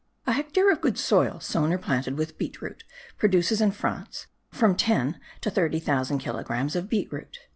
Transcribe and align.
A 0.25 0.31
hectare 0.33 0.71
of 0.71 0.81
good 0.81 0.97
soil, 0.97 1.39
sown 1.39 1.71
or 1.71 1.77
planted 1.77 2.17
with 2.17 2.39
beet 2.39 2.59
root, 2.59 2.83
produces 3.19 3.61
in 3.61 3.69
France 3.69 4.25
from 4.49 4.75
ten 4.75 5.19
to 5.41 5.51
thirty 5.51 5.79
thousand 5.79 6.17
kilogrammes 6.21 6.75
of 6.75 6.89
beet 6.89 7.13
root. 7.13 7.37